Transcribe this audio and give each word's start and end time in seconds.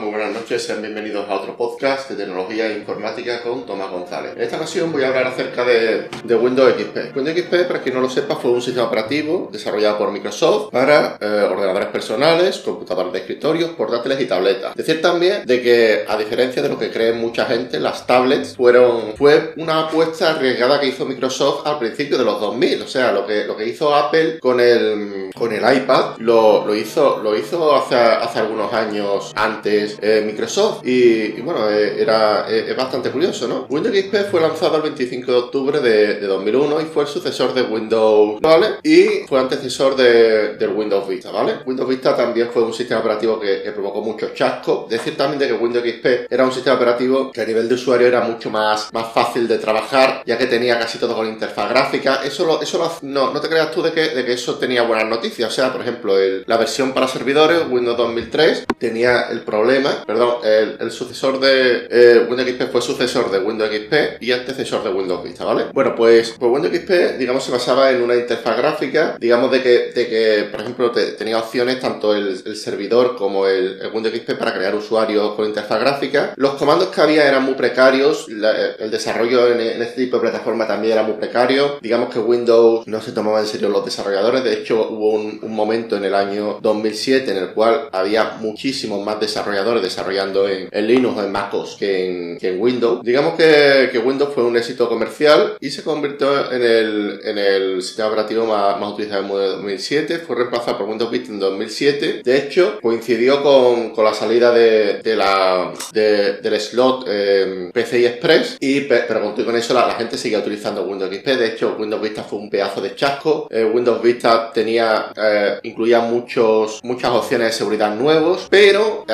Muy 0.00 0.10
buenas 0.10 0.32
noches, 0.32 0.64
sean 0.64 0.80
bienvenidos 0.80 1.28
a 1.28 1.34
otro 1.34 1.54
podcast 1.54 2.08
de 2.08 2.16
tecnología 2.16 2.66
e 2.66 2.78
informática 2.78 3.42
con 3.42 3.66
Tomás 3.66 3.90
González. 3.90 4.32
En 4.34 4.42
esta 4.42 4.56
ocasión 4.56 4.90
voy 4.90 5.02
a 5.02 5.08
hablar 5.08 5.26
acerca 5.26 5.64
de, 5.64 6.08
Windows 6.34 6.74
XP. 6.78 7.14
Windows 7.14 7.36
XP, 7.36 7.66
para 7.66 7.82
quien 7.82 7.96
no 7.96 8.00
lo 8.00 8.08
sepa, 8.08 8.36
fue 8.36 8.52
un 8.52 8.62
sistema 8.62 8.86
operativo 8.86 9.50
desarrollado 9.52 9.98
por 9.98 10.10
Microsoft 10.10 10.70
para 10.70 11.18
eh, 11.20 11.26
ordenadores 11.50 11.88
personales, 11.88 12.58
computadores 12.58 13.12
de 13.12 13.18
escritorio, 13.18 13.76
portátiles 13.76 14.20
y 14.20 14.26
tabletas. 14.26 14.74
Decir 14.74 15.02
también 15.02 15.44
de 15.44 15.60
que, 15.60 16.04
a 16.08 16.16
diferencia 16.16 16.62
de 16.62 16.70
lo 16.70 16.78
que 16.78 16.90
cree 16.90 17.12
mucha 17.12 17.44
gente, 17.44 17.78
las 17.78 18.06
tablets 18.06 18.56
fueron 18.56 19.14
fue 19.16 19.52
una 19.56 19.80
apuesta 19.80 20.30
arriesgada 20.30 20.80
que 20.80 20.86
hizo 20.86 21.04
Microsoft 21.04 21.66
al 21.66 21.78
principio 21.78 22.16
de 22.16 22.24
los 22.24 22.40
2000. 22.40 22.82
O 22.82 22.88
sea, 22.88 23.12
lo 23.12 23.26
que, 23.26 23.44
lo 23.44 23.56
que 23.56 23.68
hizo 23.68 23.94
Apple 23.94 24.38
con 24.38 24.58
el, 24.58 25.21
con 25.34 25.52
el 25.52 25.62
iPad 25.76 26.18
lo, 26.18 26.66
lo 26.66 26.74
hizo, 26.74 27.20
lo 27.22 27.36
hizo 27.36 27.74
hace, 27.74 27.96
hace 27.96 28.38
algunos 28.38 28.72
años 28.72 29.32
antes 29.34 29.98
eh, 30.00 30.22
Microsoft. 30.24 30.84
Y, 30.84 31.40
bueno, 31.40 31.70
eh, 31.70 32.00
era 32.00 32.46
eh, 32.48 32.66
es 32.68 32.76
bastante 32.76 33.10
curioso, 33.10 33.48
¿no? 33.48 33.66
Windows 33.68 33.96
XP 33.96 34.30
fue 34.30 34.40
lanzado 34.40 34.76
el 34.76 34.82
25 34.82 35.30
de 35.30 35.38
octubre 35.38 35.80
de, 35.80 36.20
2001 36.20 36.80
y 36.80 36.84
fue 36.86 37.04
el 37.04 37.08
sucesor 37.08 37.54
de 37.54 37.62
Windows, 37.62 38.40
¿vale? 38.40 38.76
Y 38.82 39.26
fue 39.28 39.40
antecesor 39.40 39.96
de, 39.96 40.56
del 40.56 40.70
Windows 40.70 41.08
Vista, 41.08 41.30
¿vale? 41.30 41.58
Windows 41.66 41.88
Vista 41.88 42.16
también 42.16 42.50
fue 42.52 42.62
un 42.62 42.72
sistema 42.72 43.00
operativo 43.00 43.40
que, 43.40 43.72
provocó 43.72 44.02
muchos 44.02 44.34
chascos. 44.34 44.88
Decir 44.88 45.16
también 45.16 45.38
de 45.38 45.48
que 45.48 45.54
Windows 45.54 45.84
XP 45.84 46.30
era 46.30 46.44
un 46.44 46.52
sistema 46.52 46.76
operativo 46.76 47.32
que 47.32 47.40
a 47.40 47.46
nivel 47.46 47.68
de 47.68 47.74
usuario 47.74 48.06
era 48.06 48.20
mucho 48.20 48.50
más, 48.50 48.92
más 48.92 49.12
fácil 49.12 49.48
de 49.48 49.58
trabajar, 49.58 50.22
ya 50.26 50.36
que 50.36 50.46
tenía 50.46 50.78
casi 50.78 50.98
todo 50.98 51.14
con 51.14 51.26
interfaz 51.26 51.70
gráfica. 51.70 52.20
Eso, 52.22 52.44
lo, 52.44 52.60
eso 52.60 52.98
no, 53.02 53.32
no 53.32 53.40
te 53.40 53.48
creas 53.48 53.70
tú 53.70 53.82
de 53.82 53.92
que, 53.92 54.08
de 54.10 54.24
que 54.24 54.34
eso 54.34 54.56
tenía 54.56 54.82
buenas 54.82 55.06
noticias. 55.06 55.21
O 55.46 55.50
sea, 55.50 55.72
por 55.72 55.82
ejemplo, 55.82 56.14
la 56.46 56.56
versión 56.56 56.92
para 56.92 57.06
servidores, 57.06 57.62
Windows 57.70 57.96
2003, 57.96 58.64
tenía 58.78 59.28
el 59.30 59.42
problema, 59.42 60.02
perdón, 60.04 60.36
el, 60.44 60.90
sucesor 60.90 61.38
de 61.40 62.26
Windows 62.28 62.48
XP 62.48 62.70
fue 62.70 62.82
sucesor 62.82 63.30
de 63.30 63.38
Windows 63.38 63.70
XP 63.70 64.20
y 64.20 64.32
antecesor 64.32 64.82
de 64.82 64.90
Windows 64.90 65.22
Vista, 65.22 65.44
¿vale? 65.44 65.66
Bueno, 65.72 65.94
pues, 65.94 66.34
pues 66.38 66.52
Windows 66.52 66.74
XP, 66.74 67.18
digamos, 67.18 67.44
se 67.44 67.52
basaba 67.52 67.90
en 67.90 68.02
una 68.02 68.16
interfaz 68.16 68.56
gráfica, 68.56 69.16
digamos, 69.20 69.50
de 69.52 69.62
que, 69.62 69.92
de 69.92 70.08
que 70.08 70.48
por 70.50 70.60
ejemplo, 70.60 70.90
tenía 70.90 71.38
opciones 71.38 71.80
tanto 71.80 72.14
el, 72.14 72.56
servidor 72.56 73.16
como 73.16 73.46
el, 73.46 73.78
Windows 73.92 74.14
XP 74.14 74.32
para 74.32 74.52
crear 74.54 74.74
usuarios 74.74 75.34
con 75.34 75.46
interfaz 75.46 75.80
gráfica. 75.80 76.34
Los 76.36 76.54
comandos 76.54 76.88
que 76.88 77.00
había 77.00 77.26
eran 77.26 77.44
muy 77.44 77.54
precarios, 77.54 78.26
el 78.28 78.90
desarrollo 78.90 79.48
en, 79.48 79.60
este 79.82 80.04
tipo 80.04 80.16
de 80.16 80.22
plataforma 80.22 80.66
también 80.66 80.94
era 80.94 81.02
muy 81.02 81.14
precario. 81.14 81.78
Digamos 81.80 82.12
que 82.12 82.18
Windows 82.18 82.86
no 82.86 83.00
se 83.00 83.12
tomaba 83.12 83.40
en 83.40 83.46
serio 83.46 83.68
los 83.68 83.84
desarrolladores, 83.84 84.44
de 84.44 84.52
hecho, 84.52 84.88
hubo 84.90 85.11
un, 85.14 85.38
un 85.42 85.54
momento 85.54 85.96
en 85.96 86.04
el 86.04 86.14
año 86.14 86.58
2007 86.60 87.30
en 87.30 87.36
el 87.36 87.48
cual 87.50 87.88
había 87.92 88.36
muchísimos 88.40 89.04
más 89.04 89.20
desarrolladores 89.20 89.82
desarrollando 89.82 90.48
en, 90.48 90.68
Linux 90.86 91.18
o 91.18 91.24
en 91.24 91.32
MacOS 91.32 91.76
que 91.76 92.38
en, 92.40 92.60
Windows. 92.60 93.02
Digamos 93.02 93.34
que, 93.34 94.02
Windows 94.04 94.34
fue 94.34 94.44
un 94.44 94.56
éxito 94.56 94.88
comercial 94.88 95.56
y 95.60 95.70
se 95.70 95.82
convirtió 95.82 96.52
en 96.52 96.62
el, 96.62 97.20
en 97.24 97.38
el 97.38 97.82
sistema 97.82 98.08
operativo 98.08 98.46
más, 98.46 98.78
más 98.80 98.92
utilizado 98.92 99.22
en 99.22 99.28
2007. 99.28 100.18
Fue 100.18 100.36
reemplazado 100.36 100.78
por 100.78 100.88
Windows 100.88 101.10
Vista 101.10 101.30
en 101.30 101.38
2007. 101.38 102.22
De 102.24 102.36
hecho, 102.36 102.78
coincidió 102.80 103.42
con, 103.42 103.90
con 103.90 104.04
la 104.04 104.14
salida 104.14 104.52
de, 104.52 105.00
de 105.02 105.16
la, 105.16 105.72
del 105.92 106.60
slot 106.60 107.04
eh, 107.06 107.70
PCI 107.72 108.06
Express 108.06 108.56
y 108.60 108.82
pero 108.82 109.34
con 109.34 109.56
eso 109.56 109.74
la, 109.74 109.92
gente 109.94 110.16
seguía 110.18 110.38
utilizando 110.38 110.84
Windows 110.84 111.14
XP. 111.14 111.26
De 111.26 111.46
hecho, 111.46 111.76
Windows 111.78 112.02
Vista 112.02 112.22
fue 112.22 112.38
un 112.38 112.50
pedazo 112.50 112.80
de 112.80 112.94
chasco. 112.94 113.48
Eh, 113.50 113.64
Windows 113.64 114.02
Vista 114.02 114.50
tenía, 114.52 115.01
eh, 115.16 115.58
incluía 115.62 116.00
muchos, 116.00 116.80
muchas 116.82 117.10
opciones 117.10 117.48
de 117.48 117.52
seguridad 117.52 117.94
nuevos, 117.94 118.46
pero 118.50 119.04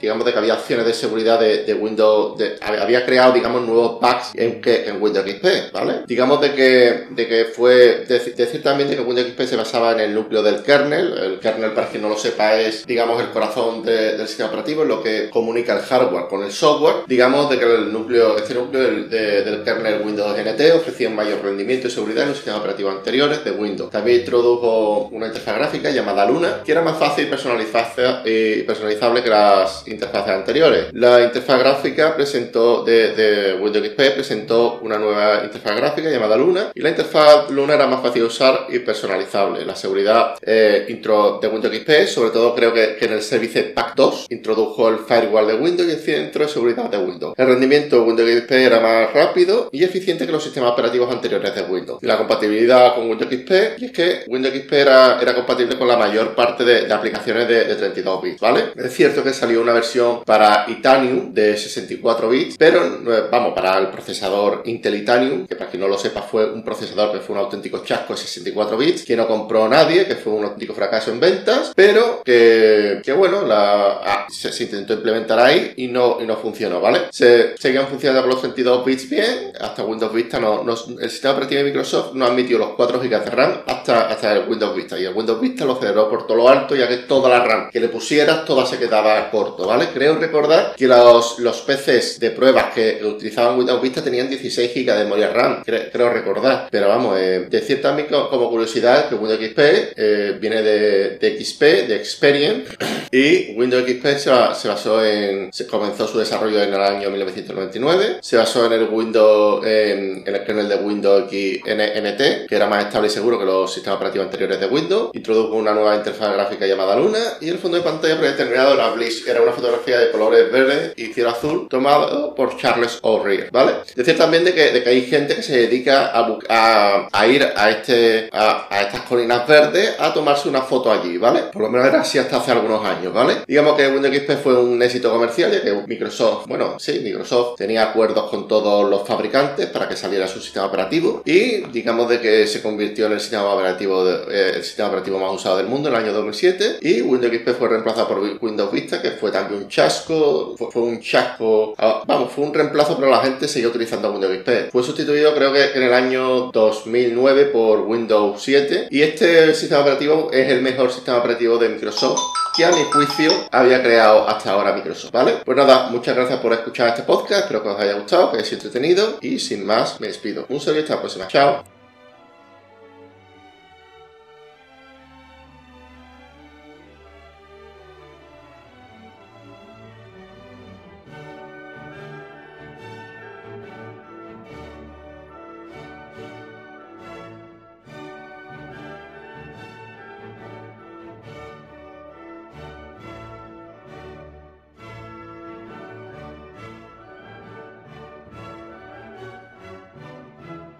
digamos 0.00 0.24
de 0.24 0.32
que 0.32 0.38
había 0.38 0.54
opciones 0.54 0.86
de 0.86 0.94
seguridad 0.94 1.40
de, 1.40 1.74
Windows, 1.74 2.40
había 2.62 3.04
creado, 3.04 3.32
digamos, 3.32 3.62
nuevos 3.62 4.00
bugs 4.00 4.32
en, 4.34 4.60
en 4.64 5.02
Windows 5.02 5.26
XP, 5.26 5.72
¿vale? 5.72 6.00
Digamos 6.06 6.40
de 6.40 6.54
que, 6.54 7.06
de 7.10 7.26
que 7.26 7.44
fue, 7.46 8.04
decir 8.06 8.62
también 8.62 8.88
de 8.88 8.96
que 8.96 9.02
Windows 9.02 9.28
XP 9.28 9.42
se 9.42 9.56
basaba 9.56 9.92
en 9.92 10.00
el 10.00 10.14
núcleo 10.14 10.42
del 10.42 10.62
kernel, 10.62 11.18
el 11.18 11.38
kernel 11.40 11.72
para 11.72 11.88
quien 11.88 12.02
no 12.02 12.08
lo 12.08 12.16
sepa 12.16 12.58
es, 12.60 12.86
digamos, 12.86 13.20
el 13.20 13.30
corazón 13.30 13.82
del 13.82 14.26
sistema 14.26 14.48
operativo, 14.48 14.82
es 14.82 14.88
lo 14.88 15.02
que 15.02 15.30
comunica 15.30 15.76
el 15.76 15.82
hardware 15.82 16.26
con 16.28 16.42
el 16.42 16.52
software, 16.52 16.96
digamos 17.06 17.50
de 17.50 17.58
que 17.58 17.64
el 17.64 17.92
núcleo, 17.92 18.36
este 18.36 18.54
núcleo 18.54 18.82
del, 18.82 19.62
kernel 19.64 20.02
Windows 20.04 20.36
NT 20.36 20.60
ofrecía 20.76 21.08
un 21.08 21.16
mayor 21.16 21.42
rendimiento 21.42 21.88
y 21.88 21.90
seguridad 21.90 22.22
en 22.24 22.30
los 22.30 22.38
sistemas 22.38 22.60
operativos 22.60 22.94
anteriores 22.94 23.44
de 23.44 23.50
Windows. 23.50 23.90
También 23.90 24.20
introdujo 24.20 25.08
una 25.12 25.26
interfaz 25.34 25.56
gráfica 25.56 25.90
llamada 25.90 26.24
Luna, 26.26 26.62
que 26.64 26.70
era 26.70 26.80
más 26.80 26.96
fácil 26.96 27.24
y 27.24 28.62
personalizable 28.62 29.22
que 29.22 29.30
las 29.30 29.86
interfaces 29.86 30.30
anteriores. 30.30 30.86
La 30.92 31.22
interfaz 31.22 31.58
gráfica 31.58 32.14
presentó 32.14 32.84
de, 32.84 33.58
Windows 33.60 33.86
XP 33.88 34.14
presentó 34.14 34.78
una 34.82 34.98
nueva 34.98 35.42
interfaz 35.44 35.76
gráfica 35.76 36.08
llamada 36.08 36.36
Luna 36.36 36.70
y 36.74 36.80
la 36.80 36.90
interfaz 36.90 37.50
Luna 37.50 37.74
era 37.74 37.86
más 37.86 38.00
fácil 38.00 38.22
de 38.22 38.28
usar 38.28 38.66
y 38.68 38.78
personalizable. 38.78 39.64
La 39.64 39.74
seguridad 39.74 40.36
eh, 40.42 40.86
intro 40.88 41.38
de 41.40 41.48
Windows 41.48 41.74
XP, 41.74 42.06
sobre 42.06 42.30
todo 42.30 42.54
creo 42.54 42.72
que, 42.72 42.96
en 43.00 43.12
el 43.12 43.22
servicio 43.22 43.74
Pack 43.74 43.94
2, 43.96 44.26
introdujo 44.30 44.88
el 44.88 44.98
firewall 44.98 45.46
de 45.48 45.54
Windows 45.54 45.88
y 45.88 45.92
el 45.92 45.98
centro 45.98 46.44
de 46.44 46.50
seguridad 46.50 46.88
de 46.90 46.98
Windows. 46.98 47.34
El 47.36 47.46
rendimiento 47.46 47.96
de 47.96 48.02
Windows 48.02 48.30
XP 48.30 48.52
era 48.52 48.80
más 48.80 49.12
rápido 49.12 49.68
y 49.72 49.82
eficiente 49.82 50.26
que 50.26 50.32
los 50.32 50.42
sistemas 50.42 50.72
operativos 50.72 51.12
anteriores 51.12 51.54
de 51.54 51.62
Windows. 51.62 51.98
La 52.02 52.16
compatibilidad 52.16 52.94
con 52.94 53.08
Windows 53.08 53.30
XP, 53.30 53.50
y 53.78 53.86
es 53.86 53.92
que 53.92 54.24
Windows 54.28 54.54
XP 54.54 54.72
era, 54.84 55.23
era 55.24 55.34
compatible 55.34 55.76
con 55.76 55.88
la 55.88 55.96
mayor 55.96 56.34
parte 56.34 56.64
de, 56.64 56.92
aplicaciones 56.92 57.48
de, 57.48 57.64
de 57.64 57.74
32 57.74 58.22
bits, 58.22 58.40
¿vale? 58.40 58.64
Es 58.76 58.94
cierto 58.94 59.22
que 59.22 59.32
salió 59.32 59.60
una 59.60 59.72
versión 59.72 60.22
para 60.24 60.66
Itanium 60.68 61.32
de 61.32 61.56
64 61.56 62.28
bits, 62.28 62.56
pero 62.58 63.00
vamos, 63.30 63.54
para 63.54 63.78
el 63.78 63.88
procesador 63.88 64.62
Intel 64.66 64.96
Itanium, 64.96 65.46
que 65.46 65.56
para 65.56 65.70
quien 65.70 65.82
no 65.82 65.88
lo 65.88 65.98
sepa 65.98 66.22
fue 66.22 66.50
un 66.50 66.64
procesador 66.64 67.12
que 67.12 67.20
fue 67.20 67.34
un 67.34 67.42
auténtico 67.42 67.82
chasco 67.84 68.14
de 68.14 68.20
64 68.20 68.76
bits, 68.76 69.04
que 69.04 69.16
no 69.16 69.26
compró 69.26 69.68
nadie, 69.68 70.06
que 70.06 70.16
fue 70.16 70.32
un 70.32 70.44
auténtico 70.44 70.74
fracaso 70.74 71.10
en 71.10 71.20
ventas, 71.20 71.72
pero 71.74 72.22
que, 72.24 73.14
bueno, 73.16 73.42
ah, 73.50 74.26
se, 74.30 74.64
intentó 74.64 74.94
implementar 74.94 75.38
ahí 75.38 75.72
y 75.76 75.88
no, 75.88 76.18
y 76.20 76.26
no 76.26 76.36
funcionó, 76.36 76.80
¿vale? 76.80 77.02
Se 77.10 77.56
seguían 77.58 77.86
funcionando 77.88 78.22
con 78.22 78.30
los 78.30 78.40
32 78.40 78.84
bits 78.84 79.10
bien, 79.10 79.52
hasta 79.60 79.84
Windows 79.84 80.12
Vista 80.12 80.38
no, 80.38 80.64
el 81.00 81.10
sistema 81.10 81.34
operativo 81.34 81.58
de 81.60 81.64
Microsoft 81.64 82.14
no 82.14 82.26
admitió 82.26 82.58
los 82.58 82.70
4 82.70 83.00
GB 83.00 83.24
de 83.24 83.30
RAM 83.30 83.62
hasta, 83.66 84.08
hasta 84.08 84.32
el 84.32 84.48
Windows 84.48 84.74
Vista, 84.74 84.98
y 84.98 85.03
Windows 85.12 85.40
Vista 85.40 85.64
lo 85.64 85.76
celebró 85.76 86.08
por 86.08 86.26
todo 86.26 86.36
lo 86.36 86.48
alto, 86.48 86.74
ya 86.74 86.88
que 86.88 86.98
toda 86.98 87.28
la 87.28 87.44
RAM 87.44 87.70
que 87.70 87.80
le 87.80 87.88
pusieras, 87.88 88.44
toda 88.44 88.66
se 88.66 88.78
quedaba 88.78 89.30
corta 89.30 89.64
¿vale? 89.64 89.88
Creo 89.92 90.16
recordar 90.16 90.74
que 90.76 90.86
los, 90.86 91.38
los 91.38 91.60
PCs 91.62 92.20
de 92.20 92.30
pruebas 92.30 92.72
que 92.74 93.00
utilizaban 93.04 93.58
Windows 93.58 93.80
Vista 93.80 94.02
tenían 94.02 94.28
16 94.28 94.72
GB 94.74 94.92
de 94.92 95.04
memoria 95.04 95.30
RAM, 95.30 95.62
creo, 95.64 96.10
recordar. 96.10 96.68
Pero 96.70 96.88
vamos, 96.88 97.18
eh, 97.18 97.46
decir 97.48 97.80
también 97.80 98.08
como 98.08 98.50
curiosidad 98.50 99.08
que 99.08 99.14
Windows 99.14 99.40
XP 99.40 99.58
eh, 99.58 100.38
viene 100.40 100.62
de, 100.62 101.38
XP, 101.38 101.60
de 101.88 101.96
Experience, 101.96 102.76
y 103.10 103.54
Windows 103.56 103.84
XP 103.84 104.06
se, 104.16 104.30
basó 104.68 105.04
en, 105.04 105.52
se 105.52 105.66
comenzó 105.66 106.06
su 106.06 106.18
desarrollo 106.18 106.62
en 106.62 106.74
el 106.74 106.80
año 106.80 107.10
1999, 107.10 108.18
se 108.20 108.36
basó 108.36 108.66
en 108.66 108.72
el 108.72 108.84
Windows, 108.84 109.64
en, 109.66 110.24
el 110.26 110.44
kernel 110.44 110.68
de 110.68 110.76
Windows 110.76 111.24
NT, 111.24 112.46
que 112.48 112.56
era 112.56 112.66
más 112.66 112.84
estable 112.84 113.08
y 113.08 113.10
seguro 113.10 113.38
que 113.38 113.44
los 113.44 113.72
sistemas 113.72 113.96
operativos 113.96 114.26
anteriores 114.26 114.60
de 114.60 114.66
Windows, 114.66 114.93
introdujo 115.12 115.54
una 115.56 115.72
nueva 115.72 115.96
interfaz 115.96 116.32
gráfica 116.32 116.66
llamada 116.66 116.96
Luna, 116.96 117.18
y 117.40 117.48
el 117.48 117.58
fondo 117.58 117.76
de 117.76 117.82
pantalla 117.82 118.18
predeterminado 118.18 118.74
era 118.74 118.90
Bliss, 118.90 119.26
era 119.26 119.42
una 119.42 119.52
fotografía 119.52 119.98
de 119.98 120.10
colores 120.10 120.50
verde 120.50 120.92
y 120.96 121.06
cielo 121.06 121.30
azul 121.30 121.68
tomado 121.68 122.34
por 122.34 122.56
Charles 122.56 122.98
O'Reilly, 123.02 123.48
¿vale? 123.50 123.74
Decir 123.94 124.16
también 124.16 124.44
de 124.44 124.54
que, 124.54 124.72
de 124.72 124.82
que, 124.82 124.90
hay 124.90 125.06
gente 125.06 125.36
que 125.36 125.42
se 125.42 125.56
dedica 125.56 126.10
a, 126.12 127.08
a, 127.12 127.26
ir 127.26 127.44
a, 127.56 127.70
este, 127.70 128.28
a, 128.32 128.68
estas 128.82 129.02
colinas 129.02 129.46
verdes 129.46 129.94
a 129.98 130.12
tomarse 130.12 130.48
una 130.48 130.62
foto 130.62 130.92
allí, 130.92 131.18
¿vale? 131.18 131.42
Por 131.52 131.62
lo 131.62 131.70
menos 131.70 131.86
era 131.86 132.00
así 132.00 132.18
hasta 132.18 132.38
hace 132.38 132.52
algunos 132.52 132.84
años, 132.84 133.12
¿vale? 133.12 133.38
Digamos 133.46 133.76
que 133.76 133.88
Windows 133.88 134.14
XP 134.14 134.42
fue 134.42 134.60
un 134.60 134.82
éxito 134.82 135.10
comercial 135.10 135.52
ya 135.52 135.62
que 135.62 135.72
Microsoft, 135.86 136.46
bueno, 136.46 136.76
sí, 136.78 137.00
Microsoft 137.02 137.56
tenía 137.56 137.82
acuerdos 137.82 138.30
con 138.30 138.48
todos 138.48 138.88
los 138.88 139.06
fabricantes 139.06 139.66
para 139.66 139.88
que 139.88 139.96
saliera 139.96 140.26
su 140.28 140.40
sistema 140.40 140.66
operativo 140.66 141.22
y 141.24 141.62
digamos 141.70 142.08
de 142.08 142.20
que 142.20 142.46
se 142.46 142.62
convirtió 142.62 143.06
en 143.06 143.12
el 143.12 143.20
sistema 143.20 143.52
operativo, 143.52 144.08
eh, 144.08 144.52
el 144.56 144.64
sistema 144.64 144.83
operativo 144.88 145.18
más 145.18 145.32
usado 145.32 145.56
del 145.56 145.66
mundo 145.66 145.88
en 145.88 145.94
el 145.94 146.02
año 146.02 146.12
2007 146.12 146.78
y 146.80 147.02
Windows 147.02 147.32
XP 147.32 147.50
fue 147.58 147.68
reemplazado 147.68 148.08
por 148.08 148.20
Windows 148.40 148.72
Vista 148.72 149.00
que 149.00 149.12
fue 149.12 149.30
también 149.30 149.62
un 149.62 149.68
chasco, 149.68 150.54
fue, 150.56 150.82
un 150.82 151.00
chasco, 151.00 151.74
ah, 151.78 152.02
vamos, 152.06 152.32
fue 152.32 152.44
un 152.44 152.54
reemplazo, 152.54 152.96
pero 152.96 153.10
la 153.10 153.20
gente 153.20 153.48
seguía 153.48 153.68
utilizando 153.68 154.12
Windows 154.12 154.38
XP. 154.38 154.70
Fue 154.70 154.82
sustituido 154.82 155.34
creo 155.34 155.52
que 155.52 155.72
en 155.72 155.82
el 155.82 155.92
año 155.92 156.50
2009 156.52 157.46
por 157.46 157.80
Windows 157.80 158.42
7 158.42 158.88
y 158.90 159.02
este 159.02 159.54
sistema 159.54 159.82
operativo 159.82 160.30
es 160.32 160.48
el 160.48 160.62
mejor 160.62 160.92
sistema 160.92 161.18
operativo 161.18 161.58
de 161.58 161.68
Microsoft 161.68 162.20
que 162.56 162.64
a 162.64 162.70
mi 162.70 162.84
juicio 162.84 163.32
había 163.50 163.82
creado 163.82 164.28
hasta 164.28 164.52
ahora 164.52 164.72
Microsoft, 164.72 165.10
¿vale? 165.10 165.38
Pues 165.44 165.56
nada, 165.56 165.88
muchas 165.90 166.14
gracias 166.14 166.38
por 166.38 166.52
escuchar 166.52 166.88
este 166.88 167.02
podcast, 167.02 167.42
espero 167.42 167.62
que 167.62 167.68
os 167.68 167.80
haya 167.80 167.94
gustado, 167.94 168.30
que 168.30 168.38
haya 168.38 168.46
sido 168.46 168.62
entretenido 168.62 169.18
y 169.20 169.38
sin 169.38 169.66
más 169.66 170.00
me 170.00 170.06
despido. 170.06 170.46
Un 170.48 170.60
saludo 170.60 170.80
y 170.80 170.82
hasta 170.82 170.94
la 170.94 171.00
próxima. 171.00 171.28
Chao. 171.28 171.73